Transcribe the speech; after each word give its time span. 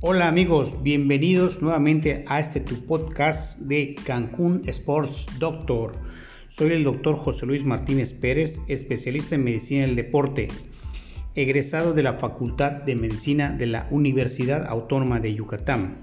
Hola 0.00 0.28
amigos, 0.28 0.84
bienvenidos 0.84 1.60
nuevamente 1.60 2.24
a 2.28 2.38
este 2.38 2.60
tu 2.60 2.86
podcast 2.86 3.58
de 3.62 3.96
Cancún 3.96 4.62
Sports 4.66 5.26
Doctor. 5.40 5.90
Soy 6.46 6.70
el 6.70 6.84
doctor 6.84 7.16
José 7.16 7.46
Luis 7.46 7.64
Martínez 7.64 8.12
Pérez, 8.12 8.60
especialista 8.68 9.34
en 9.34 9.42
medicina 9.42 9.86
del 9.86 9.96
deporte, 9.96 10.50
egresado 11.34 11.94
de 11.94 12.04
la 12.04 12.12
Facultad 12.12 12.84
de 12.84 12.94
Medicina 12.94 13.50
de 13.50 13.66
la 13.66 13.88
Universidad 13.90 14.68
Autónoma 14.68 15.18
de 15.18 15.34
Yucatán, 15.34 15.98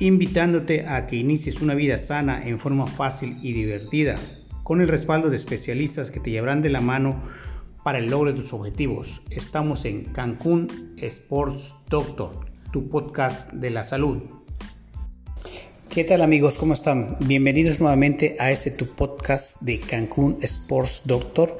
invitándote 0.00 0.88
a 0.88 1.06
que 1.06 1.14
inicies 1.14 1.62
una 1.62 1.76
vida 1.76 1.98
sana 1.98 2.42
en 2.44 2.58
forma 2.58 2.88
fácil 2.88 3.38
y 3.40 3.52
divertida, 3.52 4.18
con 4.64 4.80
el 4.80 4.88
respaldo 4.88 5.30
de 5.30 5.36
especialistas 5.36 6.10
que 6.10 6.18
te 6.18 6.32
llevarán 6.32 6.60
de 6.60 6.70
la 6.70 6.80
mano 6.80 7.22
para 7.84 7.98
el 7.98 8.06
logro 8.06 8.32
de 8.32 8.40
tus 8.40 8.52
objetivos. 8.52 9.22
Estamos 9.30 9.84
en 9.84 10.06
Cancún 10.06 10.96
Sports 10.96 11.76
Doctor 11.88 12.51
tu 12.72 12.88
podcast 12.88 13.52
de 13.52 13.70
la 13.70 13.84
salud. 13.84 14.22
¿Qué 15.90 16.04
tal 16.04 16.22
amigos? 16.22 16.56
¿Cómo 16.56 16.72
están? 16.72 17.18
Bienvenidos 17.20 17.80
nuevamente 17.80 18.34
a 18.38 18.50
este 18.50 18.70
tu 18.70 18.86
podcast 18.86 19.60
de 19.60 19.78
Cancún 19.78 20.38
Sports 20.40 21.02
Doctor, 21.04 21.58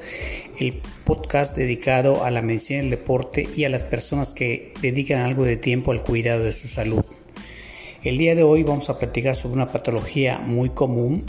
el 0.57 0.81
podcast 1.05 1.55
dedicado 1.55 2.23
a 2.23 2.31
la 2.31 2.41
medicina 2.41 2.81
del 2.81 2.89
deporte 2.89 3.47
y 3.55 3.63
a 3.65 3.69
las 3.69 3.83
personas 3.83 4.33
que 4.33 4.73
dedican 4.81 5.21
algo 5.21 5.43
de 5.43 5.55
tiempo 5.55 5.91
al 5.91 6.03
cuidado 6.03 6.43
de 6.43 6.51
su 6.51 6.67
salud. 6.67 7.05
El 8.01 8.17
día 8.17 8.33
de 8.33 8.41
hoy 8.41 8.63
vamos 8.63 8.89
a 8.89 8.97
platicar 8.97 9.35
sobre 9.35 9.53
una 9.53 9.71
patología 9.71 10.39
muy 10.39 10.71
común 10.71 11.25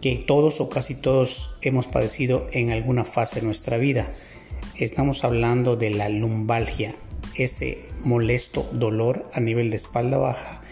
que 0.00 0.20
todos 0.24 0.60
o 0.60 0.70
casi 0.70 0.94
todos 0.94 1.58
hemos 1.62 1.88
padecido 1.88 2.46
en 2.52 2.70
alguna 2.70 3.04
fase 3.04 3.40
de 3.40 3.46
nuestra 3.46 3.76
vida. 3.76 4.06
Estamos 4.76 5.24
hablando 5.24 5.74
de 5.74 5.90
la 5.90 6.08
lumbalgia, 6.08 6.94
ese 7.44 7.88
molesto 8.02 8.68
dolor 8.72 9.28
a 9.32 9.40
nivel 9.40 9.70
de 9.70 9.76
espalda 9.76 10.18
baja, 10.18 10.62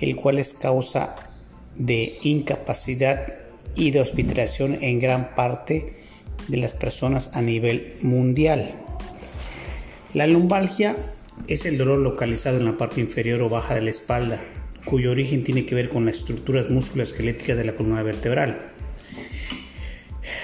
el 0.00 0.16
cual 0.16 0.38
es 0.38 0.54
causa 0.54 1.14
de 1.76 2.18
incapacidad 2.22 3.38
y 3.74 3.90
de 3.90 4.00
hospitalización 4.00 4.78
en 4.82 4.98
gran 4.98 5.34
parte 5.34 5.94
de 6.48 6.56
las 6.56 6.74
personas 6.74 7.30
a 7.34 7.42
nivel 7.42 7.96
mundial. 8.02 8.74
La 10.14 10.26
lumbalgia 10.26 10.96
es 11.46 11.64
el 11.66 11.78
dolor 11.78 11.98
localizado 11.98 12.56
en 12.56 12.64
la 12.64 12.76
parte 12.76 13.00
inferior 13.00 13.42
o 13.42 13.48
baja 13.48 13.74
de 13.74 13.82
la 13.82 13.90
espalda, 13.90 14.42
cuyo 14.84 15.10
origen 15.10 15.44
tiene 15.44 15.66
que 15.66 15.74
ver 15.74 15.88
con 15.88 16.06
las 16.06 16.16
estructuras 16.16 16.70
musculoesqueléticas 16.70 17.56
de 17.56 17.64
la 17.64 17.74
columna 17.74 18.02
vertebral. 18.02 18.72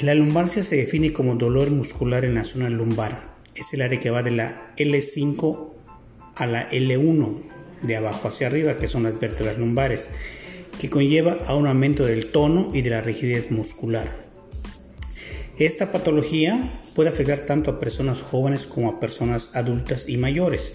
La 0.00 0.14
lumbalgia 0.14 0.62
se 0.62 0.76
define 0.76 1.12
como 1.12 1.34
dolor 1.34 1.70
muscular 1.70 2.24
en 2.24 2.34
la 2.34 2.44
zona 2.44 2.68
lumbar, 2.68 3.33
es 3.56 3.72
el 3.74 3.82
área 3.82 4.00
que 4.00 4.10
va 4.10 4.22
de 4.22 4.30
la 4.30 4.74
L5 4.76 5.70
a 6.34 6.46
la 6.46 6.70
L1 6.70 7.42
de 7.82 7.96
abajo 7.96 8.28
hacia 8.28 8.46
arriba, 8.46 8.78
que 8.78 8.88
son 8.88 9.04
las 9.04 9.18
vértebras 9.18 9.58
lumbares, 9.58 10.10
que 10.80 10.90
conlleva 10.90 11.38
a 11.46 11.54
un 11.54 11.66
aumento 11.66 12.04
del 12.04 12.32
tono 12.32 12.70
y 12.72 12.82
de 12.82 12.90
la 12.90 13.00
rigidez 13.00 13.50
muscular. 13.50 14.24
Esta 15.58 15.92
patología 15.92 16.80
puede 16.94 17.10
afectar 17.10 17.40
tanto 17.40 17.70
a 17.70 17.80
personas 17.80 18.22
jóvenes 18.22 18.66
como 18.66 18.88
a 18.88 18.98
personas 18.98 19.54
adultas 19.54 20.08
y 20.08 20.16
mayores 20.16 20.74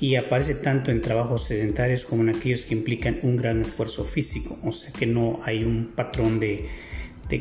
y 0.00 0.16
aparece 0.16 0.54
tanto 0.54 0.90
en 0.90 1.02
trabajos 1.02 1.44
sedentarios 1.44 2.06
como 2.06 2.22
en 2.22 2.30
aquellos 2.30 2.64
que 2.64 2.74
implican 2.74 3.20
un 3.22 3.36
gran 3.36 3.60
esfuerzo 3.60 4.04
físico, 4.04 4.58
o 4.64 4.72
sea 4.72 4.90
que 4.92 5.06
no 5.06 5.38
hay 5.44 5.62
un 5.62 5.92
patrón 5.94 6.40
de, 6.40 6.68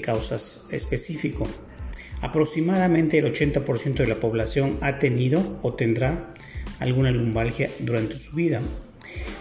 causas 0.04 0.66
específico. 0.70 1.48
Aproximadamente 2.22 3.18
el 3.18 3.34
80% 3.34 3.96
de 3.96 4.08
la 4.08 4.20
población 4.20 4.78
ha 4.82 5.00
tenido 5.00 5.60
o 5.62 5.74
tendrá 5.74 6.34
alguna 6.80 7.12
lumbalgia 7.12 7.70
durante 7.80 8.16
su 8.16 8.36
vida. 8.36 8.62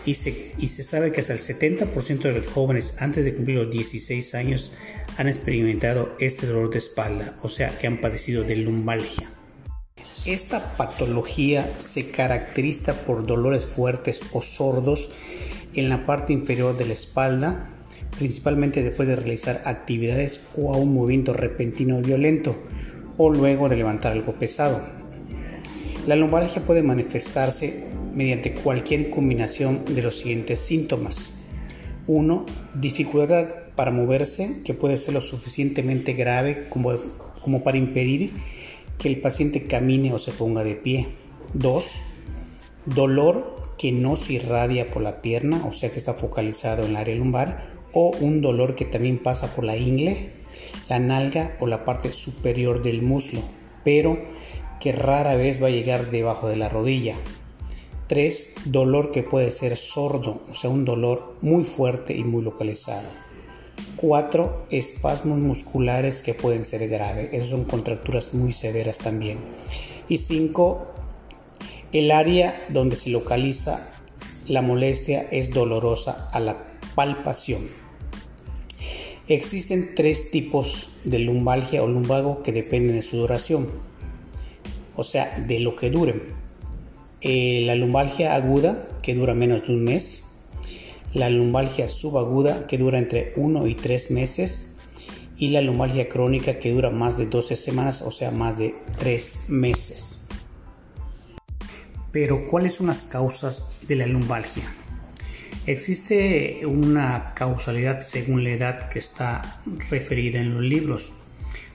Y 0.06 0.14
se, 0.14 0.52
y 0.58 0.68
se 0.68 0.82
sabe 0.82 1.12
que 1.12 1.20
hasta 1.20 1.34
el 1.34 1.38
70% 1.38 2.20
de 2.20 2.32
los 2.32 2.46
jóvenes 2.46 2.96
antes 3.00 3.24
de 3.24 3.34
cumplir 3.34 3.58
los 3.58 3.70
16 3.70 4.34
años 4.34 4.72
han 5.16 5.28
experimentado 5.28 6.14
este 6.20 6.46
dolor 6.46 6.70
de 6.70 6.78
espalda, 6.78 7.36
o 7.42 7.48
sea 7.48 7.76
que 7.76 7.86
han 7.86 8.00
padecido 8.00 8.44
de 8.44 8.56
lumbalgia. 8.56 9.28
Esta 10.24 10.76
patología 10.76 11.68
se 11.80 12.10
caracteriza 12.10 13.04
por 13.04 13.26
dolores 13.26 13.66
fuertes 13.66 14.20
o 14.32 14.42
sordos 14.42 15.10
en 15.74 15.88
la 15.88 16.06
parte 16.06 16.32
inferior 16.32 16.76
de 16.76 16.86
la 16.86 16.92
espalda, 16.92 17.70
principalmente 18.18 18.82
después 18.82 19.08
de 19.08 19.16
realizar 19.16 19.62
actividades 19.64 20.46
o 20.56 20.74
a 20.74 20.76
un 20.76 20.92
movimiento 20.92 21.32
repentino 21.32 22.00
violento 22.00 22.56
o 23.16 23.30
luego 23.30 23.68
de 23.68 23.76
levantar 23.76 24.12
algo 24.12 24.32
pesado. 24.34 24.80
La 26.06 26.16
lumbalgia 26.16 26.62
puede 26.62 26.82
manifestarse 26.82 27.84
mediante 28.14 28.54
cualquier 28.54 29.10
combinación 29.10 29.84
de 29.84 30.02
los 30.02 30.18
siguientes 30.18 30.58
síntomas. 30.58 31.34
1. 32.06 32.46
Dificultad 32.74 33.46
para 33.76 33.90
moverse, 33.90 34.62
que 34.64 34.74
puede 34.74 34.96
ser 34.96 35.14
lo 35.14 35.20
suficientemente 35.20 36.14
grave 36.14 36.64
como, 36.70 36.92
como 37.42 37.62
para 37.62 37.76
impedir 37.76 38.32
que 38.98 39.08
el 39.08 39.20
paciente 39.20 39.64
camine 39.64 40.12
o 40.12 40.18
se 40.18 40.32
ponga 40.32 40.64
de 40.64 40.74
pie. 40.74 41.06
2. 41.54 42.00
Dolor 42.86 43.74
que 43.78 43.92
no 43.92 44.16
se 44.16 44.34
irradia 44.34 44.90
por 44.90 45.02
la 45.02 45.20
pierna, 45.20 45.64
o 45.66 45.72
sea 45.72 45.90
que 45.90 45.98
está 45.98 46.14
focalizado 46.14 46.84
en 46.84 46.90
el 46.90 46.96
área 46.96 47.14
lumbar 47.14 47.77
o 47.92 48.10
un 48.20 48.40
dolor 48.40 48.74
que 48.74 48.84
también 48.84 49.18
pasa 49.18 49.54
por 49.54 49.64
la 49.64 49.76
ingle, 49.76 50.30
la 50.88 50.98
nalga 50.98 51.56
o 51.60 51.66
la 51.66 51.84
parte 51.84 52.12
superior 52.12 52.82
del 52.82 53.02
muslo, 53.02 53.40
pero 53.84 54.18
que 54.80 54.92
rara 54.92 55.34
vez 55.36 55.62
va 55.62 55.68
a 55.68 55.70
llegar 55.70 56.10
debajo 56.10 56.48
de 56.48 56.56
la 56.56 56.68
rodilla. 56.68 57.14
3. 58.06 58.54
Dolor 58.66 59.10
que 59.10 59.22
puede 59.22 59.50
ser 59.50 59.76
sordo, 59.76 60.42
o 60.50 60.54
sea, 60.54 60.70
un 60.70 60.84
dolor 60.84 61.34
muy 61.42 61.64
fuerte 61.64 62.16
y 62.16 62.24
muy 62.24 62.42
localizado. 62.42 63.08
4. 63.96 64.66
Espasmos 64.70 65.38
musculares 65.38 66.22
que 66.22 66.34
pueden 66.34 66.64
ser 66.64 66.88
graves, 66.88 67.28
esas 67.32 67.50
son 67.50 67.64
contracturas 67.64 68.32
muy 68.32 68.52
severas 68.52 68.98
también. 68.98 69.38
Y 70.08 70.18
5. 70.18 70.86
El 71.92 72.10
área 72.10 72.66
donde 72.70 72.96
se 72.96 73.10
localiza 73.10 73.90
la 74.46 74.62
molestia 74.62 75.26
es 75.30 75.50
dolorosa 75.50 76.30
a 76.32 76.40
la 76.40 76.67
palpación. 76.98 77.68
Existen 79.28 79.94
tres 79.94 80.32
tipos 80.32 80.98
de 81.04 81.20
lumbalgia 81.20 81.84
o 81.84 81.86
lumbago 81.86 82.42
que 82.42 82.50
dependen 82.50 82.96
de 82.96 83.02
su 83.02 83.18
duración, 83.18 83.68
o 84.96 85.04
sea, 85.04 85.38
de 85.46 85.60
lo 85.60 85.76
que 85.76 85.90
duren. 85.90 86.20
Eh, 87.20 87.62
la 87.66 87.76
lumbalgia 87.76 88.34
aguda, 88.34 88.88
que 89.00 89.14
dura 89.14 89.32
menos 89.32 89.68
de 89.68 89.74
un 89.74 89.84
mes, 89.84 90.24
la 91.14 91.30
lumbalgia 91.30 91.88
subaguda, 91.88 92.66
que 92.66 92.78
dura 92.78 92.98
entre 92.98 93.32
1 93.36 93.68
y 93.68 93.76
3 93.76 94.10
meses, 94.10 94.74
y 95.36 95.50
la 95.50 95.62
lumbalgia 95.62 96.08
crónica, 96.08 96.58
que 96.58 96.72
dura 96.72 96.90
más 96.90 97.16
de 97.16 97.26
12 97.26 97.54
semanas, 97.54 98.02
o 98.02 98.10
sea, 98.10 98.32
más 98.32 98.58
de 98.58 98.74
3 98.98 99.50
meses. 99.50 100.26
Pero, 102.10 102.44
¿cuáles 102.48 102.74
son 102.74 102.88
las 102.88 103.04
causas 103.04 103.86
de 103.86 103.94
la 103.94 104.06
lumbalgia? 104.08 104.64
Existe 105.68 106.64
una 106.64 107.34
causalidad 107.34 108.00
según 108.00 108.42
la 108.42 108.52
edad 108.52 108.88
que 108.88 108.98
está 108.98 109.60
referida 109.90 110.40
en 110.40 110.54
los 110.54 110.62
libros. 110.62 111.12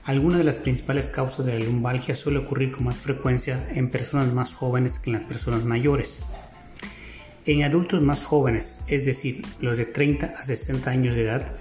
Algunas 0.02 0.38
de 0.38 0.44
las 0.44 0.58
principales 0.58 1.10
causas 1.10 1.46
de 1.46 1.56
la 1.56 1.64
lumbalgia 1.64 2.16
suele 2.16 2.40
ocurrir 2.40 2.72
con 2.72 2.82
más 2.82 2.98
frecuencia 2.98 3.68
en 3.72 3.90
personas 3.90 4.32
más 4.32 4.52
jóvenes 4.52 4.98
que 4.98 5.10
en 5.10 5.14
las 5.14 5.22
personas 5.22 5.64
mayores. 5.64 6.22
En 7.46 7.62
adultos 7.62 8.02
más 8.02 8.24
jóvenes, 8.24 8.80
es 8.88 9.06
decir, 9.06 9.46
los 9.60 9.78
de 9.78 9.84
30 9.84 10.26
a 10.26 10.42
60 10.42 10.90
años 10.90 11.14
de 11.14 11.22
edad, 11.22 11.54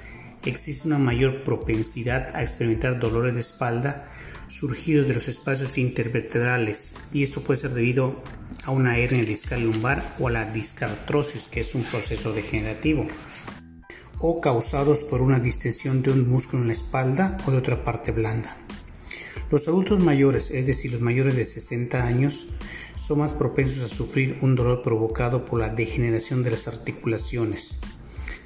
existe 0.43 0.87
una 0.87 0.97
mayor 0.97 1.43
propensidad 1.43 2.35
a 2.35 2.41
experimentar 2.41 2.99
dolores 2.99 3.35
de 3.35 3.41
espalda 3.41 4.05
surgidos 4.47 5.07
de 5.07 5.13
los 5.13 5.27
espacios 5.27 5.77
intervertebrales 5.77 6.95
y 7.13 7.21
esto 7.21 7.41
puede 7.41 7.59
ser 7.59 7.75
debido 7.75 8.23
a 8.63 8.71
una 8.71 8.97
hernia 8.97 9.23
discal 9.23 9.63
lumbar 9.63 10.03
o 10.19 10.27
a 10.27 10.31
la 10.31 10.51
discartrosis 10.51 11.47
que 11.47 11.61
es 11.61 11.75
un 11.75 11.83
proceso 11.83 12.33
degenerativo 12.33 13.05
o 14.19 14.39
causados 14.39 15.03
por 15.03 15.21
una 15.21 15.39
distensión 15.39 16.01
de 16.01 16.11
un 16.11 16.29
músculo 16.29 16.61
en 16.61 16.67
la 16.67 16.73
espalda 16.73 17.37
o 17.45 17.51
de 17.51 17.57
otra 17.57 17.83
parte 17.83 18.11
blanda. 18.11 18.55
Los 19.51 19.67
adultos 19.67 20.01
mayores, 20.01 20.49
es 20.49 20.65
decir, 20.65 20.93
los 20.93 21.01
mayores 21.01 21.35
de 21.35 21.45
60 21.45 22.03
años, 22.05 22.47
son 22.95 23.19
más 23.19 23.33
propensos 23.33 23.83
a 23.83 23.93
sufrir 23.93 24.37
un 24.41 24.55
dolor 24.55 24.81
provocado 24.81 25.43
por 25.45 25.59
la 25.59 25.69
degeneración 25.69 26.41
de 26.41 26.51
las 26.51 26.67
articulaciones, 26.67 27.79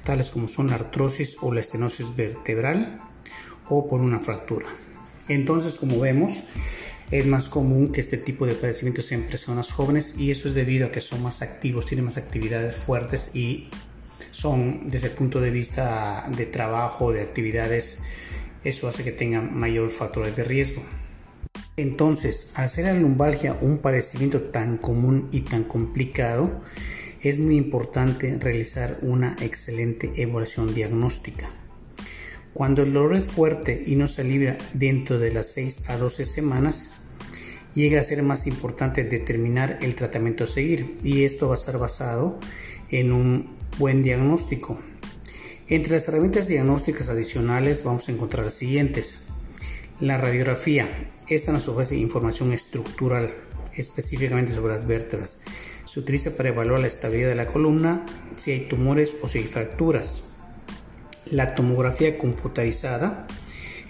tales 0.04 0.32
como 0.32 0.48
son 0.48 0.68
la 0.68 0.74
artrosis 0.74 1.36
o 1.40 1.52
la 1.52 1.60
estenosis 1.60 2.16
vertebral 2.16 3.00
o 3.68 3.88
por 3.88 4.00
una 4.00 4.18
fractura. 4.18 4.66
Entonces, 5.28 5.76
como 5.76 6.00
vemos, 6.00 6.32
es 7.10 7.26
más 7.26 7.48
común 7.48 7.92
que 7.92 8.00
este 8.00 8.18
tipo 8.18 8.46
de 8.46 8.54
padecimientos 8.54 9.06
sean 9.06 9.22
personas 9.22 9.72
jóvenes 9.72 10.16
y 10.18 10.30
eso 10.30 10.48
es 10.48 10.54
debido 10.54 10.86
a 10.86 10.92
que 10.92 11.00
son 11.00 11.22
más 11.22 11.42
activos, 11.42 11.86
tienen 11.86 12.04
más 12.04 12.16
actividades 12.16 12.76
fuertes 12.76 13.34
y 13.34 13.68
son 14.30 14.90
desde 14.90 15.08
el 15.08 15.14
punto 15.14 15.40
de 15.40 15.50
vista 15.50 16.28
de 16.36 16.46
trabajo, 16.46 17.12
de 17.12 17.22
actividades, 17.22 18.00
eso 18.62 18.88
hace 18.88 19.04
que 19.04 19.12
tengan 19.12 19.58
mayor 19.58 19.90
factores 19.90 20.36
de 20.36 20.44
riesgo. 20.44 20.82
Entonces, 21.76 22.50
al 22.54 22.68
ser 22.68 22.86
la 22.86 22.94
lumbalgia 22.94 23.56
un 23.60 23.78
padecimiento 23.78 24.42
tan 24.42 24.78
común 24.78 25.28
y 25.32 25.42
tan 25.42 25.64
complicado, 25.64 26.60
es 27.22 27.38
muy 27.38 27.56
importante 27.56 28.36
realizar 28.38 28.98
una 29.02 29.36
excelente 29.40 30.12
evaluación 30.16 30.74
diagnóstica. 30.74 31.48
Cuando 32.52 32.82
el 32.82 32.92
dolor 32.92 33.16
es 33.16 33.28
fuerte 33.28 33.82
y 33.86 33.94
no 33.94 34.08
se 34.08 34.22
alivia 34.22 34.58
dentro 34.72 35.18
de 35.18 35.32
las 35.32 35.52
6 35.52 35.88
a 35.90 35.96
12 35.96 36.24
semanas, 36.24 36.90
llega 37.74 38.00
a 38.00 38.04
ser 38.04 38.22
más 38.22 38.46
importante 38.46 39.04
determinar 39.04 39.78
el 39.82 39.94
tratamiento 39.94 40.44
a 40.44 40.46
seguir 40.46 40.98
y 41.02 41.24
esto 41.24 41.48
va 41.48 41.54
a 41.54 41.58
estar 41.58 41.78
basado 41.78 42.38
en 42.90 43.12
un 43.12 43.50
buen 43.78 44.02
diagnóstico. 44.02 44.78
Entre 45.68 45.92
las 45.92 46.08
herramientas 46.08 46.48
diagnósticas 46.48 47.08
adicionales 47.10 47.84
vamos 47.84 48.08
a 48.08 48.12
encontrar 48.12 48.44
las 48.44 48.54
siguientes. 48.54 49.26
La 50.00 50.16
radiografía. 50.16 50.88
Esta 51.28 51.52
nos 51.52 51.68
ofrece 51.68 51.96
información 51.96 52.52
estructural 52.52 53.34
específicamente 53.74 54.52
sobre 54.52 54.74
las 54.74 54.86
vértebras. 54.86 55.40
Se 55.84 56.00
utiliza 56.00 56.36
para 56.36 56.50
evaluar 56.50 56.80
la 56.80 56.86
estabilidad 56.86 57.28
de 57.28 57.34
la 57.34 57.46
columna, 57.46 58.04
si 58.36 58.52
hay 58.52 58.60
tumores 58.60 59.16
o 59.22 59.28
si 59.28 59.38
hay 59.38 59.44
fracturas. 59.44 60.22
La 61.30 61.54
tomografía 61.54 62.18
computarizada. 62.18 63.26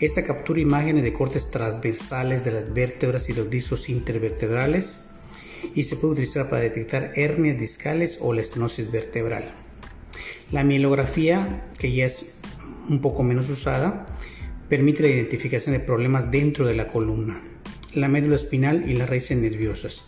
Esta 0.01 0.23
captura 0.23 0.61
imágenes 0.61 1.03
de 1.03 1.13
cortes 1.13 1.51
transversales 1.51 2.45
de 2.45 2.53
las 2.53 2.73
vértebras 2.73 3.29
y 3.31 3.33
los 3.33 3.51
discos 3.51 3.89
intervertebrales 3.89 5.09
y 5.75 5.83
se 5.85 5.97
puede 5.97 6.13
utilizar 6.13 6.49
para 6.49 6.63
detectar 6.63 7.11
hernias 7.17 7.59
discales 7.59 8.19
o 8.21 8.33
la 8.33 8.41
estenosis 8.41 8.93
vertebral. 8.93 9.51
La 10.53 10.63
mielografía, 10.63 11.65
que 11.81 11.91
ya 11.91 12.07
es 12.07 12.27
un 12.89 13.01
poco 13.01 13.25
menos 13.25 13.51
usada, 13.51 14.07
permite 14.69 15.03
la 15.03 15.09
identificación 15.09 15.73
de 15.73 15.81
problemas 15.81 16.31
dentro 16.31 16.65
de 16.65 16.77
la 16.77 16.87
columna, 16.87 17.43
la 17.93 18.07
médula 18.07 18.37
espinal 18.37 18.89
y 18.89 18.93
las 18.93 19.11
raíces 19.11 19.37
nerviosas. 19.37 20.05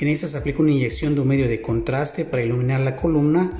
En 0.00 0.08
esta 0.08 0.26
se 0.26 0.38
aplica 0.38 0.62
una 0.62 0.72
inyección 0.72 1.14
de 1.14 1.20
un 1.20 1.28
medio 1.28 1.48
de 1.48 1.60
contraste 1.60 2.24
para 2.24 2.42
iluminar 2.42 2.80
la 2.80 2.96
columna 2.96 3.52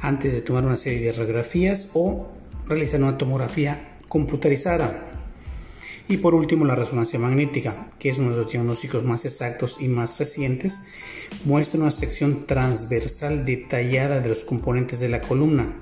antes 0.00 0.32
de 0.32 0.40
tomar 0.40 0.64
una 0.64 0.76
serie 0.76 1.00
de 1.00 1.12
radiografías 1.12 1.90
o 1.94 2.28
realizar 2.66 3.00
una 3.00 3.16
tomografía 3.16 3.96
computarizada. 4.08 5.07
Y 6.08 6.16
por 6.16 6.34
último, 6.34 6.64
la 6.64 6.74
resonancia 6.74 7.18
magnética, 7.18 7.86
que 7.98 8.08
es 8.08 8.18
uno 8.18 8.30
de 8.30 8.38
los 8.38 8.50
diagnósticos 8.50 9.04
más 9.04 9.26
exactos 9.26 9.76
y 9.78 9.88
más 9.88 10.18
recientes, 10.18 10.80
muestra 11.44 11.80
una 11.80 11.90
sección 11.90 12.46
transversal 12.46 13.44
detallada 13.44 14.20
de 14.20 14.30
los 14.30 14.44
componentes 14.44 15.00
de 15.00 15.10
la 15.10 15.20
columna. 15.20 15.74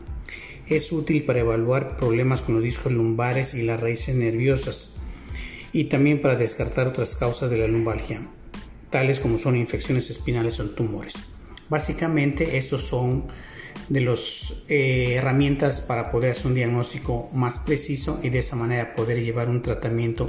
Es 0.67 0.91
útil 0.91 1.25
para 1.25 1.41
evaluar 1.41 1.97
problemas 1.97 2.43
con 2.43 2.57
los 2.57 2.65
discos 2.65 2.93
lumbares 2.93 3.55
y 3.55 3.63
las 3.63 3.79
raíces 3.79 4.17
nerviosas 4.17 4.97
y 5.73 5.85
también 5.85 6.21
para 6.21 6.35
descartar 6.35 6.89
otras 6.89 7.15
causas 7.15 7.51
de 7.51 7.59
la 7.59 7.69
lumbalgia, 7.69 8.21
tales 8.91 9.21
como 9.21 9.39
son 9.39 9.57
infecciones 9.57 10.11
espinales 10.11 10.59
o 10.59 10.71
tumores. 10.71 11.15
Básicamente 11.69 12.57
estos 12.57 12.83
son 12.83 13.27
de 13.89 14.01
las 14.01 14.55
eh, 14.69 15.15
herramientas 15.17 15.81
para 15.81 16.11
poder 16.11 16.33
hacer 16.33 16.47
un 16.47 16.55
diagnóstico 16.55 17.31
más 17.33 17.59
preciso 17.59 18.21
y 18.23 18.31
de 18.31 18.41
esa 18.41 18.57
manera 18.57 18.95
poder 18.95 19.23
llevar 19.23 19.49
un 19.49 19.63
tratamiento 19.63 20.27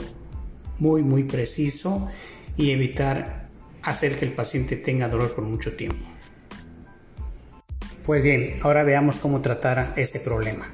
muy 0.79 1.01
muy 1.01 1.23
preciso 1.23 2.07
y 2.55 2.71
evitar 2.71 3.47
hacer 3.83 4.17
que 4.17 4.25
el 4.25 4.31
paciente 4.31 4.75
tenga 4.75 5.07
dolor 5.07 5.33
por 5.33 5.43
mucho 5.43 5.75
tiempo. 5.75 6.05
Pues 8.05 8.23
bien, 8.23 8.55
ahora 8.61 8.83
veamos 8.83 9.19
cómo 9.19 9.41
tratar 9.41 9.93
este 9.97 10.19
problema. 10.19 10.69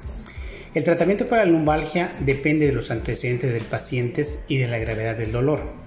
El 0.74 0.84
tratamiento 0.84 1.28
para 1.28 1.44
la 1.44 1.50
lumbalgia 1.52 2.12
depende 2.20 2.66
de 2.66 2.72
los 2.72 2.90
antecedentes 2.90 3.52
del 3.52 3.64
paciente 3.64 4.26
y 4.48 4.58
de 4.58 4.66
la 4.66 4.78
gravedad 4.78 5.16
del 5.16 5.32
dolor. 5.32 5.83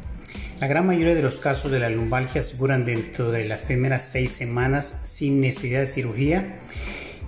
La 0.60 0.66
gran 0.66 0.88
mayoría 0.88 1.14
de 1.14 1.22
los 1.22 1.40
casos 1.40 1.72
de 1.72 1.80
la 1.80 1.88
lumbalgia 1.88 2.42
se 2.42 2.58
curan 2.58 2.84
dentro 2.84 3.30
de 3.30 3.46
las 3.46 3.62
primeras 3.62 4.02
seis 4.02 4.32
semanas 4.32 5.02
sin 5.04 5.40
necesidad 5.40 5.82
de 5.82 5.86
cirugía 5.86 6.56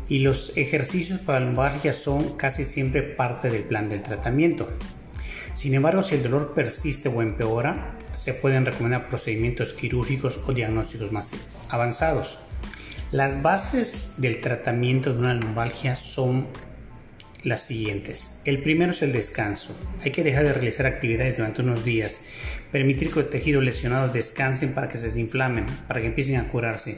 y 0.07 0.19
los 0.19 0.51
ejercicios 0.57 1.19
para 1.19 1.39
la 1.39 1.45
lumbalgia 1.45 1.93
son 1.93 2.35
casi 2.37 2.65
siempre 2.65 3.03
parte 3.03 3.51
del 3.51 3.61
plan 3.61 3.87
del 3.87 4.01
tratamiento. 4.01 4.67
Sin 5.53 5.75
embargo, 5.75 6.01
si 6.01 6.15
el 6.15 6.23
dolor 6.23 6.55
persiste 6.55 7.07
o 7.07 7.21
empeora, 7.21 7.91
se 8.13 8.33
pueden 8.33 8.65
recomendar 8.65 9.09
procedimientos 9.09 9.73
quirúrgicos 9.73 10.39
o 10.47 10.53
diagnósticos 10.53 11.11
más 11.11 11.33
avanzados. 11.69 12.39
Las 13.11 13.43
bases 13.43 14.15
del 14.17 14.41
tratamiento 14.41 15.13
de 15.13 15.19
una 15.19 15.35
lumbalgia 15.35 15.95
son 15.95 16.47
las 17.43 17.61
siguientes. 17.61 18.41
El 18.45 18.61
primero 18.61 18.91
es 18.91 19.01
el 19.01 19.13
descanso. 19.13 19.75
Hay 20.03 20.11
que 20.11 20.23
dejar 20.23 20.43
de 20.43 20.53
realizar 20.53 20.85
actividades 20.85 21.37
durante 21.37 21.61
unos 21.61 21.85
días, 21.85 22.21
permitir 22.71 23.09
que 23.09 23.21
los 23.21 23.29
tejidos 23.29 23.63
lesionados 23.63 24.13
descansen 24.13 24.73
para 24.73 24.89
que 24.89 24.97
se 24.97 25.07
desinflamen, 25.07 25.65
para 25.87 26.01
que 26.01 26.07
empiecen 26.07 26.37
a 26.37 26.47
curarse, 26.47 26.97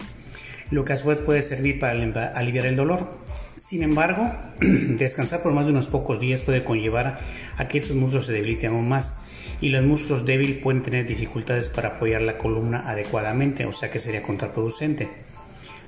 lo 0.71 0.85
que 0.85 0.93
a 0.93 0.97
su 0.97 1.07
vez 1.07 1.19
puede 1.19 1.41
servir 1.41 1.79
para 1.79 1.93
aliviar 2.33 2.65
el 2.65 2.75
dolor. 2.75 3.19
Sin 3.55 3.83
embargo, 3.83 4.35
descansar 4.59 5.43
por 5.43 5.53
más 5.53 5.65
de 5.65 5.71
unos 5.71 5.87
pocos 5.87 6.19
días 6.19 6.41
puede 6.41 6.63
conllevar 6.63 7.19
a 7.57 7.67
que 7.67 7.77
estos 7.77 7.95
músculos 7.95 8.25
se 8.25 8.33
debiliten 8.33 8.71
aún 8.71 8.89
más 8.89 9.17
y 9.59 9.69
los 9.69 9.83
músculos 9.83 10.25
débiles 10.25 10.57
pueden 10.57 10.81
tener 10.81 11.05
dificultades 11.05 11.69
para 11.69 11.89
apoyar 11.89 12.21
la 12.21 12.37
columna 12.37 12.89
adecuadamente, 12.89 13.65
o 13.65 13.71
sea 13.71 13.91
que 13.91 13.99
sería 13.99 14.23
contraproducente. 14.23 15.09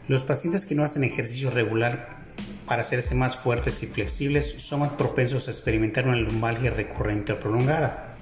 Los 0.08 0.24
pacientes 0.24 0.66
que 0.66 0.76
no 0.76 0.84
hacen 0.84 1.04
ejercicio 1.04 1.50
regular 1.50 2.23
para 2.68 2.82
hacerse 2.82 3.16
más 3.16 3.36
fuertes 3.36 3.84
y 3.84 3.88
flexibles 3.88 4.56
son 4.58 4.82
más 4.82 4.92
propensos 4.92 5.48
a 5.48 5.52
experimentar 5.52 6.08
una 6.08 6.18
lumbalgia 6.18 6.72
recurrente 6.72 7.34
o 7.34 7.40
prolongada. 7.40 8.16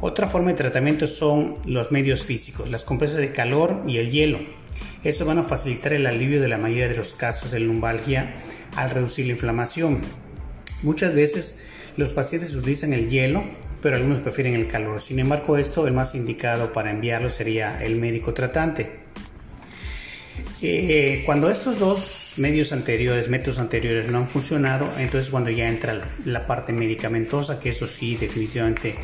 Otra 0.00 0.26
forma 0.26 0.50
de 0.50 0.56
tratamiento 0.56 1.06
son 1.06 1.58
los 1.64 1.92
medios 1.92 2.24
físicos, 2.24 2.70
las 2.70 2.84
compresas 2.84 3.18
de 3.18 3.32
calor 3.32 3.82
y 3.86 3.98
el 3.98 4.10
hielo. 4.10 4.40
Eso 5.04 5.24
van 5.24 5.38
a 5.38 5.44
facilitar 5.44 5.92
el 5.92 6.06
alivio 6.06 6.40
de 6.40 6.48
la 6.48 6.58
mayoría 6.58 6.88
de 6.88 6.96
los 6.96 7.14
casos 7.14 7.52
de 7.52 7.60
lumbalgia 7.60 8.34
al 8.76 8.90
reducir 8.90 9.26
la 9.26 9.32
inflamación. 9.32 10.00
Muchas 10.82 11.14
veces 11.14 11.64
los 11.96 12.12
pacientes 12.12 12.54
utilizan 12.54 12.92
el 12.92 13.08
hielo, 13.08 13.44
pero 13.80 13.96
algunos 13.96 14.22
prefieren 14.22 14.54
el 14.54 14.66
calor. 14.66 15.00
Sin 15.00 15.18
embargo, 15.18 15.56
esto 15.56 15.86
el 15.86 15.92
más 15.92 16.14
indicado 16.14 16.72
para 16.72 16.90
enviarlo 16.90 17.30
sería 17.30 17.82
el 17.82 17.96
médico 17.96 18.34
tratante. 18.34 19.02
Eh, 20.62 21.22
cuando 21.26 21.50
estos 21.50 21.78
dos 21.78 22.21
medios 22.36 22.72
anteriores, 22.72 23.28
métodos 23.28 23.58
anteriores 23.58 24.08
no 24.08 24.18
han 24.18 24.28
funcionado, 24.28 24.88
entonces 24.98 25.30
cuando 25.30 25.50
ya 25.50 25.68
entra 25.68 26.08
la 26.24 26.46
parte 26.46 26.72
medicamentosa, 26.72 27.60
que 27.60 27.70
eso 27.70 27.86
sí 27.86 28.16
definitivamente 28.16 28.94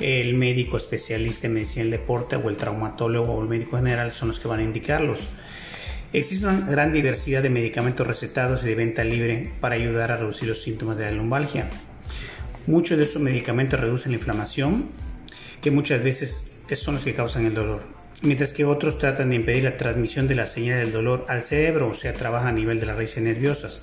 el 0.00 0.34
médico 0.34 0.76
especialista 0.76 1.46
en 1.46 1.54
medicina 1.54 1.82
del 1.82 1.92
deporte 1.92 2.36
o 2.36 2.48
el 2.48 2.56
traumatólogo 2.56 3.34
o 3.34 3.42
el 3.42 3.48
médico 3.48 3.76
general 3.76 4.12
son 4.12 4.28
los 4.28 4.40
que 4.40 4.48
van 4.48 4.60
a 4.60 4.62
indicarlos. 4.62 5.28
Existe 6.12 6.46
una 6.46 6.60
gran 6.60 6.92
diversidad 6.92 7.42
de 7.42 7.50
medicamentos 7.50 8.06
recetados 8.06 8.64
y 8.64 8.66
de 8.66 8.74
venta 8.74 9.04
libre 9.04 9.52
para 9.60 9.76
ayudar 9.76 10.10
a 10.10 10.16
reducir 10.16 10.48
los 10.48 10.62
síntomas 10.62 10.96
de 10.96 11.04
la 11.04 11.12
lumbalgia. 11.12 11.68
Muchos 12.66 12.98
de 12.98 13.04
esos 13.04 13.22
medicamentos 13.22 13.78
reducen 13.78 14.12
la 14.12 14.18
inflamación, 14.18 14.86
que 15.60 15.70
muchas 15.70 16.02
veces 16.02 16.56
son 16.74 16.94
los 16.94 17.04
que 17.04 17.14
causan 17.14 17.46
el 17.46 17.54
dolor, 17.54 17.99
mientras 18.22 18.52
que 18.52 18.64
otros 18.64 18.98
tratan 18.98 19.30
de 19.30 19.36
impedir 19.36 19.64
la 19.64 19.76
transmisión 19.76 20.28
de 20.28 20.34
la 20.34 20.46
señal 20.46 20.80
del 20.80 20.92
dolor 20.92 21.24
al 21.28 21.42
cerebro, 21.42 21.88
o 21.88 21.94
sea, 21.94 22.12
trabaja 22.12 22.48
a 22.48 22.52
nivel 22.52 22.80
de 22.80 22.86
las 22.86 22.96
raíces 22.96 23.22
nerviosas. 23.22 23.82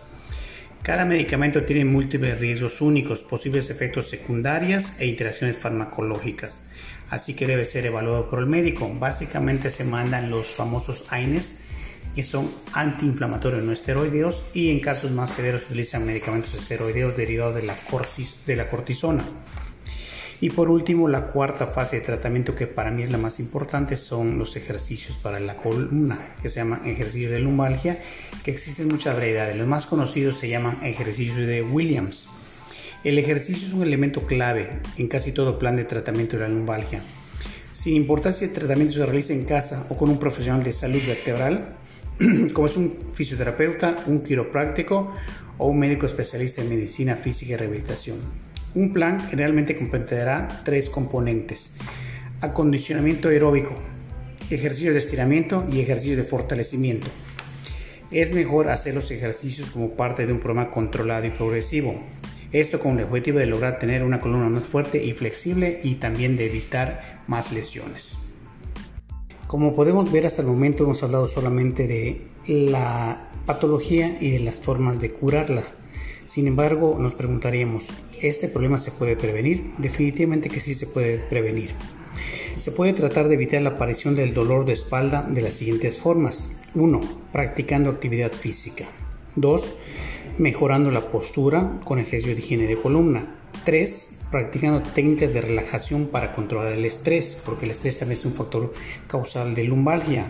Cada 0.84 1.06
medicamento 1.06 1.64
tiene 1.64 1.86
múltiples 1.86 2.40
riesgos 2.40 2.80
únicos, 2.82 3.24
posibles 3.24 3.70
efectos 3.70 4.10
secundarios 4.10 4.94
e 5.00 5.08
interacciones 5.08 5.58
farmacológicas, 5.58 6.64
así 7.10 7.34
que 7.34 7.48
debe 7.48 7.66
ser 7.66 7.86
evaluado 7.86 8.30
por 8.30 8.40
el 8.40 8.46
médico. 8.46 8.90
Básicamente 8.98 9.70
se 9.70 9.84
mandan 9.84 10.30
los 10.30 10.48
famosos 10.48 11.06
AINES, 11.10 11.62
que 12.16 12.24
son 12.24 12.50
antiinflamatorios 12.74 13.64
no 13.64 13.74
esteroideos, 13.74 14.44
y 14.54 14.70
en 14.70 14.80
casos 14.80 15.12
más 15.12 15.32
severos 15.32 15.64
se 15.64 15.68
utilizan 15.68 16.06
medicamentos 16.06 16.54
esteroideos 16.54 17.18
derivados 17.18 17.56
de 17.56 17.64
la, 17.64 17.76
de 18.46 18.56
la 18.56 18.70
cortisona. 18.70 19.26
Y 20.40 20.52
por 20.52 20.70
último, 20.70 21.08
la 21.08 21.28
cuarta 21.28 21.66
fase 21.66 22.00
de 22.00 22.06
tratamiento 22.06 22.56
que 22.56 22.68
para 22.68 22.92
mí 22.92 23.02
es 23.02 23.10
la 23.10 23.18
más 23.18 23.40
importante 23.40 23.98
son 23.98 24.38
los 24.38 24.56
ejercicios 24.56 25.18
para 25.18 25.40
la 25.40 25.58
columna, 25.58 26.36
que 26.44 26.50
se 26.50 26.60
llaman 26.60 26.86
ejercicios 26.86 27.32
de 27.32 27.40
lumbalgia, 27.40 27.98
que 28.44 28.52
existen 28.52 28.88
muchas 28.88 29.16
variedades. 29.16 29.56
Los 29.56 29.66
más 29.66 29.88
conocidos 29.88 30.38
se 30.38 30.48
llaman 30.48 30.78
ejercicios 30.84 31.38
de 31.38 31.64
Williams. 31.64 32.30
El 33.04 33.18
ejercicio 33.18 33.68
es 33.68 33.74
un 33.74 33.82
elemento 33.82 34.28
clave 34.28 34.80
en 34.98 35.08
casi 35.08 35.32
todo 35.32 35.58
plan 35.58 35.76
de 35.76 35.86
tratamiento 35.86 36.38
de 36.38 36.44
la 36.44 36.50
lumbalgia. 36.50 37.02
Sin 37.74 37.96
importar 37.96 38.34
si 38.34 38.46
el 38.46 38.54
tratamiento 38.54 38.94
se 38.94 39.06
realiza 39.06 39.34
en 39.34 39.46
casa 39.46 39.88
o 39.90 39.98
con 39.98 40.10
un 40.10 40.20
profesional 40.20 40.62
de 40.62 40.72
salud 40.72 41.02
vertebral, 41.08 41.78
como 42.54 42.68
es 42.68 42.78
un 42.78 42.96
fisioterapeuta, 43.14 44.04
un 44.06 44.22
quiropráctico 44.22 45.14
o 45.58 45.68
un 45.68 45.80
médico 45.80 46.06
especialista 46.06 46.62
en 46.62 46.70
medicina 46.70 47.16
física 47.16 47.54
y 47.54 47.56
rehabilitación. 47.56 48.47
Un 48.78 48.94
plan 48.94 49.20
generalmente 49.20 49.76
comprenderá 49.76 50.62
tres 50.64 50.92
componentes. 50.92 51.72
Acondicionamiento 52.42 53.30
aeróbico, 53.30 53.74
ejercicio 54.52 54.92
de 54.94 55.00
estiramiento 55.00 55.66
y 55.72 55.80
ejercicio 55.80 56.16
de 56.16 56.22
fortalecimiento. 56.22 57.08
Es 58.12 58.34
mejor 58.34 58.70
hacer 58.70 58.94
los 58.94 59.10
ejercicios 59.10 59.72
como 59.72 59.94
parte 59.94 60.28
de 60.28 60.34
un 60.34 60.40
programa 60.40 60.70
controlado 60.70 61.26
y 61.26 61.32
progresivo. 61.32 62.00
Esto 62.52 62.80
con 62.80 63.00
el 63.00 63.06
objetivo 63.06 63.40
de 63.40 63.48
lograr 63.48 63.80
tener 63.80 64.04
una 64.04 64.22
columna 64.22 64.48
más 64.48 64.66
fuerte 64.66 65.04
y 65.04 65.12
flexible 65.14 65.80
y 65.84 65.96
también 65.96 66.38
de 66.38 66.46
evitar 66.46 67.24
más 67.26 67.52
lesiones. 67.52 68.36
Como 69.48 69.74
podemos 69.74 70.12
ver 70.12 70.28
hasta 70.28 70.44
el 70.44 70.50
momento 70.50 70.84
hemos 70.84 71.02
hablado 71.02 71.26
solamente 71.26 71.88
de 71.88 72.28
la 72.46 73.32
patología 73.48 74.20
y 74.22 74.30
de 74.30 74.40
las 74.42 74.60
formas 74.60 75.02
de 75.02 75.14
curarla. 75.14 75.64
Sin 76.28 76.46
embargo, 76.46 76.98
nos 77.00 77.14
preguntaríamos, 77.14 77.88
¿este 78.22 78.50
problema 78.50 78.78
se 78.78 78.92
puede 78.92 79.16
prevenir? 79.16 79.72
Definitivamente 79.78 80.50
que 80.50 80.60
sí 80.60 80.74
se 80.74 80.86
puede 80.86 81.20
prevenir. 81.20 81.70
Se 82.58 82.72
puede 82.72 82.92
tratar 82.92 83.30
de 83.30 83.36
evitar 83.36 83.62
la 83.62 83.72
aparición 83.72 84.14
del 84.14 84.34
dolor 84.34 84.66
de 84.66 84.74
espalda 84.74 85.22
de 85.24 85.42
las 85.42 85.54
siguientes 85.54 86.00
formas. 86.00 86.60
1. 86.76 87.00
Practicando 87.32 87.90
actividad 87.90 88.34
física. 88.34 88.84
2. 89.38 89.74
Mejorando 90.38 90.92
la 90.92 91.10
postura 91.10 91.80
con 91.86 91.98
ejercicio 91.98 92.36
de 92.36 92.42
higiene 92.42 92.68
de 92.68 92.78
columna. 92.78 93.36
3 93.64 94.16
practicando 94.30 94.82
técnicas 94.82 95.34
de 95.34 95.40
relajación 95.40 96.08
para 96.08 96.36
controlar 96.36 96.74
el 96.74 96.84
estrés, 96.84 97.42
porque 97.46 97.64
el 97.64 97.72
estrés 97.72 97.98
también 97.98 98.20
es 98.20 98.26
un 98.26 98.34
factor 98.34 98.74
causal 99.08 99.56
de 99.56 99.64
lumbalgia. 99.64 100.30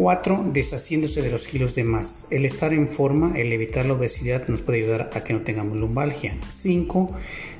4. 0.00 0.46
Deshaciéndose 0.54 1.20
de 1.20 1.30
los 1.30 1.46
kilos 1.46 1.74
de 1.74 1.84
más. 1.84 2.26
El 2.30 2.46
estar 2.46 2.72
en 2.72 2.88
forma, 2.88 3.38
el 3.38 3.52
evitar 3.52 3.84
la 3.84 3.92
obesidad 3.92 4.48
nos 4.48 4.62
puede 4.62 4.78
ayudar 4.78 5.10
a 5.12 5.22
que 5.22 5.34
no 5.34 5.42
tengamos 5.42 5.76
lumbalgia. 5.76 6.38
5. 6.48 7.10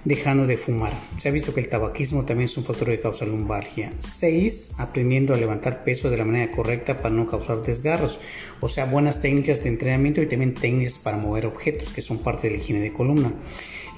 Dejando 0.07 0.47
de 0.47 0.57
fumar. 0.57 0.91
Se 1.19 1.29
ha 1.29 1.33
visto 1.33 1.53
que 1.53 1.61
el 1.61 1.69
tabaquismo 1.69 2.25
también 2.25 2.47
es 2.47 2.57
un 2.57 2.65
factor 2.65 2.89
que 2.89 2.99
causa 2.99 3.27
lumbalgia. 3.27 3.93
6. 3.99 4.77
Aprendiendo 4.79 5.35
a 5.35 5.37
levantar 5.37 5.85
peso 5.85 6.09
de 6.09 6.17
la 6.17 6.25
manera 6.25 6.51
correcta 6.51 7.03
para 7.03 7.15
no 7.15 7.27
causar 7.27 7.63
desgarros. 7.63 8.19
O 8.61 8.71
sea, 8.71 8.87
buenas 8.87 9.21
técnicas 9.21 9.63
de 9.63 9.69
entrenamiento 9.69 10.23
y 10.23 10.27
también 10.27 10.55
técnicas 10.55 10.99
para 10.99 11.19
mover 11.19 11.45
objetos 11.45 11.93
que 11.93 12.01
son 12.01 12.21
parte 12.21 12.49
de 12.49 12.55
la 12.57 12.63
higiene 12.63 12.81
de 12.81 12.95
columna. 12.95 13.35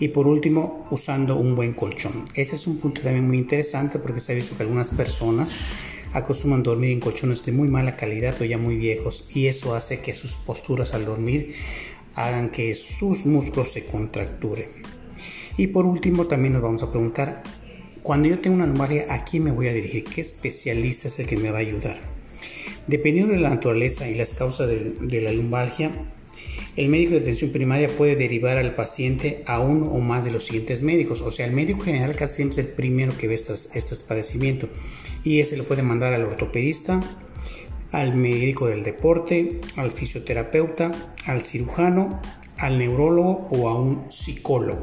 Y 0.01 0.09
por 0.09 0.27
último, 0.27 0.89
usando 0.91 1.37
un 1.37 1.55
buen 1.55 1.75
colchón. 1.75 2.25
Ese 2.35 2.57
es 2.57 2.67
un 2.67 2.79
punto 2.79 3.03
también 3.03 3.25
muy 3.25 3.39
interesante 3.39 4.01
porque 4.01 4.19
se 4.19 4.33
ha 4.33 4.35
visto 4.35 4.57
que 4.57 4.65
algunas 4.65 4.91
personas 4.91 5.57
acostumbran 6.13 6.63
dormir 6.63 6.91
en 6.91 7.01
colchones 7.01 7.45
de 7.45 7.53
muy 7.53 7.69
mala 7.69 7.97
calidad 7.97 8.41
o 8.41 8.45
ya 8.45 8.59
muy 8.59 8.77
viejos 8.77 9.27
y 9.35 9.47
eso 9.47 9.75
hace 9.75 10.01
que 10.01 10.15
sus 10.15 10.33
posturas 10.33 10.95
al 10.95 11.05
dormir 11.05 11.55
hagan 12.15 12.51
que 12.51 12.75
sus 12.75 13.25
músculos 13.25 13.73
se 13.73 13.87
contracturen. 13.87 14.69
Y 15.57 15.69
por 15.69 15.87
último 15.87 16.27
también 16.27 16.55
nos 16.55 16.63
vamos 16.63 16.83
a 16.83 16.91
preguntar, 16.91 17.43
cuando 18.03 18.29
yo 18.29 18.41
tengo 18.41 18.57
una 18.57 18.67
lumbalgia, 18.67 19.07
¿a 19.09 19.25
quién 19.25 19.45
me 19.45 19.53
voy 19.53 19.69
a 19.69 19.73
dirigir? 19.73 20.05
¿Qué 20.05 20.21
especialista 20.21 21.09
es 21.09 21.19
el 21.21 21.27
que 21.27 21.37
me 21.37 21.51
va 21.51 21.59
a 21.59 21.61
ayudar? 21.61 21.99
Dependiendo 22.87 23.33
de 23.33 23.41
la 23.41 23.51
naturaleza 23.51 24.09
y 24.09 24.15
las 24.15 24.35
causas 24.35 24.69
de, 24.69 24.95
de 25.01 25.21
la 25.21 25.33
lumbalgia, 25.33 25.93
el 26.75 26.89
médico 26.89 27.13
de 27.13 27.21
atención 27.21 27.53
primaria 27.53 27.89
puede 27.89 28.17
derivar 28.17 28.57
al 28.57 28.75
paciente 28.75 29.43
a 29.47 29.61
uno 29.61 29.87
o 29.87 30.01
más 30.01 30.25
de 30.25 30.31
los 30.31 30.45
siguientes 30.45 30.83
médicos. 30.83 31.21
O 31.21 31.31
sea, 31.31 31.47
el 31.47 31.53
médico 31.53 31.81
general 31.81 32.17
casi 32.17 32.37
siempre 32.37 32.61
es 32.61 32.67
el 32.67 32.75
primero 32.75 33.17
que 33.17 33.29
ve 33.29 33.35
estos, 33.35 33.75
estos 33.77 33.99
padecimientos. 33.99 34.71
Y 35.25 35.41
ese 35.41 35.57
lo 35.57 35.65
puede 35.65 35.83
mandar 35.83 36.15
al 36.15 36.25
ortopedista, 36.25 37.01
al 37.93 38.15
médico 38.15 38.67
del 38.67 38.83
deporte, 38.83 39.61
al 39.77 39.93
fisioterapeuta, 39.93 40.91
al 41.27 41.43
cirujano, 41.43 42.21
al 42.59 42.79
neurólogo 42.79 43.49
o 43.51 43.69
a 43.69 43.81
un 43.81 44.11
psicólogo. 44.11 44.83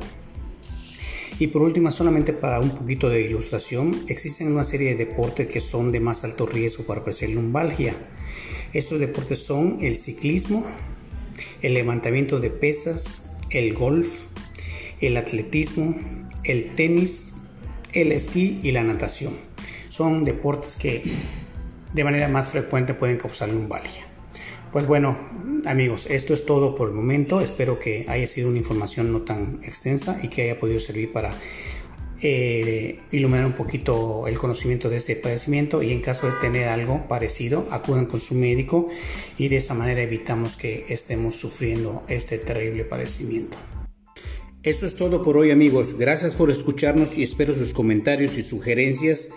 Y 1.39 1.48
por 1.48 1.62
último, 1.62 1.89
solamente 1.89 2.34
para 2.34 2.60
un 2.60 2.72
poquito 2.72 3.10
de 3.10 3.22
ilustración, 3.22 3.96
existen 4.08 4.51
una 4.51 4.65
serie 4.65 4.89
de 4.89 5.05
deportes 5.05 5.48
que 5.48 5.62
son 5.62 5.91
de 5.91 6.01
más 6.01 6.25
alto 6.25 6.46
riesgo 6.46 6.84
para 6.84 7.01
padecer 7.01 7.29
lumbalgia. 7.29 7.96
Estos 8.74 9.00
deportes 9.00 9.39
son 9.39 9.77
el 9.81 9.98
ciclismo, 9.98 10.65
el 11.62 11.74
levantamiento 11.74 12.41
de 12.41 12.50
pesas, 12.50 13.29
el 13.50 13.74
golf, 13.74 14.25
el 15.00 15.15
atletismo, 15.15 15.96
el 16.43 16.75
tenis, 16.75 17.29
el 17.93 18.12
esquí 18.12 18.60
y 18.62 18.74
la 18.74 18.84
natación. 18.84 19.49
Son 20.00 20.24
deportes 20.24 20.77
que 20.77 21.03
de 21.94 22.03
manera 22.06 22.29
más 22.29 22.48
frecuente 22.48 22.94
pueden 22.94 23.18
causar 23.18 23.50
lumbalgia. 23.50 24.03
Pues 24.72 24.88
bueno, 24.88 25.18
amigos, 25.65 26.08
esto 26.10 26.34
es 26.34 26.46
todo 26.46 26.74
por 26.74 26.88
el 26.88 26.96
momento. 26.96 27.41
Espero 27.41 27.79
que 27.79 28.06
haya 28.08 28.25
sido 28.25 28.48
una 28.48 28.60
información 28.60 29.12
no 29.12 29.24
tan 29.24 29.60
extensa 29.62 30.18
y 30.24 30.29
que 30.29 30.44
haya 30.44 30.58
podido 30.58 30.79
servir 30.79 31.12
para 31.12 31.32
eh, 32.22 33.01
iluminar 33.12 33.46
un 33.46 33.51
poquito 33.51 34.25
el 34.25 34.39
conocimiento 34.39 34.89
de 34.89 34.96
este 34.96 35.18
padecimiento 35.18 35.84
y 35.84 35.91
en 35.91 36.00
caso 36.00 36.27
de 36.27 36.34
tener 36.39 36.70
algo 36.70 37.06
parecido 37.10 37.68
acudan 37.70 38.06
con 38.06 38.22
su 38.22 38.36
médico 38.36 38.88
y 39.38 39.50
de 39.50 39.58
esa 39.58 39.74
manera 39.74 40.01
evitamos 40.01 40.56
que 40.56 40.86
estemos 40.88 41.36
sufriendo 41.36 42.06
este 42.08 42.38
terrible 42.38 42.86
padecimiento. 42.86 43.58
Eso 44.63 44.86
es 44.86 44.96
todo 44.96 45.24
por 45.24 45.38
hoy 45.38 45.51
amigos, 45.51 45.98
gracias 45.98 46.34
por 46.34 46.51
escucharnos 46.51 47.18
y 47.18 47.24
espero 47.24 47.53
sus 47.53 47.74
comentarios 47.74 48.38
y 48.38 48.44
sugerencias, 48.44 49.29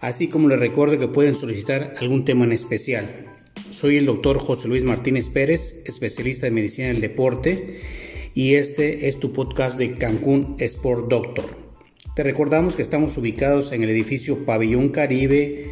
así 0.00 0.28
como 0.28 0.48
les 0.48 0.60
recuerdo 0.60 0.98
que 0.98 1.08
pueden 1.08 1.34
solicitar 1.34 1.94
algún 1.98 2.24
tema 2.24 2.44
en 2.44 2.52
especial. 2.52 3.26
Soy 3.70 3.96
el 3.96 4.06
doctor 4.06 4.38
José 4.38 4.68
Luis 4.68 4.84
Martínez 4.84 5.28
Pérez, 5.30 5.82
especialista 5.86 6.46
en 6.46 6.54
medicina 6.54 6.88
del 6.88 7.00
deporte 7.00 7.80
y 8.34 8.54
este 8.54 9.08
es 9.08 9.18
tu 9.18 9.32
podcast 9.32 9.78
de 9.78 9.94
Cancún 9.94 10.56
Sport 10.58 11.08
Doctor. 11.08 11.44
Te 12.14 12.22
recordamos 12.22 12.76
que 12.76 12.82
estamos 12.82 13.16
ubicados 13.18 13.72
en 13.72 13.82
el 13.82 13.90
edificio 13.90 14.44
Pabellón 14.44 14.90
Caribe 14.90 15.70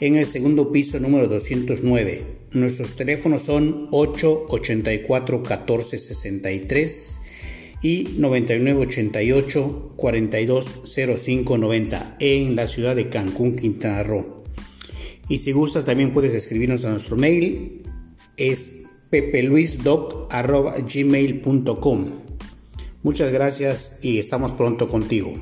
en 0.00 0.16
el 0.16 0.26
segundo 0.26 0.72
piso 0.72 1.00
número 1.00 1.26
209. 1.28 2.22
Nuestros 2.52 2.96
teléfonos 2.96 3.42
son 3.42 3.88
884 3.90 5.38
1463 5.38 7.20
y 7.82 8.14
9988 8.18 9.94
420590 9.96 12.16
en 12.20 12.56
la 12.56 12.66
ciudad 12.66 12.96
de 12.96 13.08
Cancún, 13.08 13.56
Quintana 13.56 14.02
Roo. 14.02 14.42
Y 15.28 15.38
si 15.38 15.52
gustas 15.52 15.84
también 15.84 16.12
puedes 16.12 16.34
escribirnos 16.34 16.84
a 16.84 16.90
nuestro 16.90 17.16
mail 17.16 17.82
es 18.36 18.82
pepeluisdoc.gmail.com 19.10 22.04
Muchas 23.02 23.32
gracias 23.32 23.98
y 24.02 24.18
estamos 24.18 24.52
pronto 24.52 24.88
contigo. 24.88 25.34